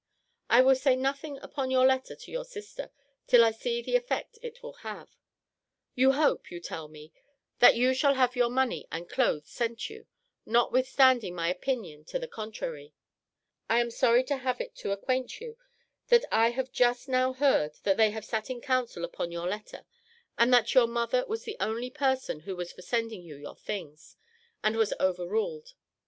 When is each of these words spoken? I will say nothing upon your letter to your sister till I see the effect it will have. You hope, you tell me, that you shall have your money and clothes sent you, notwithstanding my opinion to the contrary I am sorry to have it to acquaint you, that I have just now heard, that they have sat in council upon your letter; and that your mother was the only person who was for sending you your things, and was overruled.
I 0.49 0.63
will 0.63 0.73
say 0.73 0.95
nothing 0.95 1.37
upon 1.43 1.69
your 1.69 1.85
letter 1.85 2.15
to 2.15 2.31
your 2.31 2.43
sister 2.43 2.89
till 3.27 3.43
I 3.43 3.51
see 3.51 3.83
the 3.83 3.95
effect 3.95 4.39
it 4.41 4.63
will 4.63 4.77
have. 4.81 5.11
You 5.93 6.13
hope, 6.13 6.49
you 6.49 6.59
tell 6.59 6.87
me, 6.87 7.13
that 7.59 7.75
you 7.75 7.93
shall 7.93 8.15
have 8.15 8.35
your 8.35 8.49
money 8.49 8.87
and 8.91 9.07
clothes 9.07 9.51
sent 9.51 9.91
you, 9.91 10.07
notwithstanding 10.43 11.35
my 11.35 11.49
opinion 11.49 12.03
to 12.05 12.17
the 12.17 12.27
contrary 12.27 12.95
I 13.69 13.79
am 13.79 13.91
sorry 13.91 14.23
to 14.23 14.37
have 14.37 14.59
it 14.59 14.75
to 14.77 14.91
acquaint 14.91 15.39
you, 15.39 15.55
that 16.07 16.25
I 16.31 16.49
have 16.49 16.71
just 16.71 17.07
now 17.07 17.33
heard, 17.33 17.75
that 17.83 17.97
they 17.97 18.09
have 18.09 18.25
sat 18.25 18.49
in 18.49 18.59
council 18.59 19.05
upon 19.05 19.31
your 19.31 19.47
letter; 19.47 19.85
and 20.35 20.51
that 20.51 20.73
your 20.73 20.87
mother 20.87 21.23
was 21.27 21.43
the 21.43 21.57
only 21.59 21.91
person 21.91 22.39
who 22.39 22.55
was 22.55 22.71
for 22.73 22.81
sending 22.81 23.21
you 23.21 23.35
your 23.35 23.55
things, 23.55 24.17
and 24.63 24.77
was 24.77 24.95
overruled. 24.99 25.75